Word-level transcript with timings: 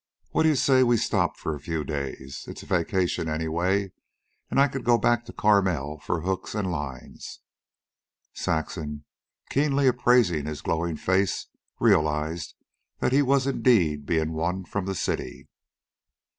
What 0.31 0.43
d'ye 0.45 0.55
say 0.55 0.81
we 0.81 0.97
stop 0.97 1.35
a 1.45 1.59
few 1.59 1.83
days? 1.83 2.45
It's 2.47 2.63
vacation 2.63 3.29
anyway 3.29 3.91
an' 4.49 4.57
I 4.57 4.67
could 4.67 4.83
go 4.83 4.97
back 4.97 5.25
to 5.25 5.31
Carmel 5.31 5.99
for 5.99 6.21
hooks 6.21 6.55
an' 6.55 6.65
lines." 6.71 7.41
Saxon, 8.33 9.05
keenly 9.51 9.85
appraising 9.85 10.47
his 10.47 10.61
glowing 10.63 10.97
face, 10.97 11.45
realized 11.79 12.55
that 12.97 13.11
he 13.11 13.21
was 13.21 13.45
indeed 13.45 14.07
being 14.07 14.31
won 14.33 14.65
from 14.65 14.87
the 14.87 14.95
city. 14.95 15.47